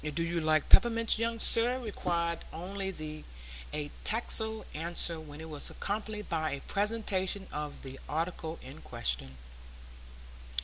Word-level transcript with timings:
"Do 0.15 0.23
you 0.23 0.41
like 0.41 0.67
peppermints, 0.67 1.19
young 1.19 1.39
sir?" 1.39 1.77
required 1.77 2.39
only 2.51 3.23
a 3.71 3.91
tacit 4.03 4.65
answer 4.73 5.19
when 5.19 5.39
it 5.39 5.47
was 5.47 5.69
accompanied 5.69 6.27
by 6.27 6.49
a 6.53 6.61
presentation 6.61 7.45
of 7.51 7.83
the 7.83 7.99
article 8.09 8.57
in 8.63 8.81
question. 8.81 9.37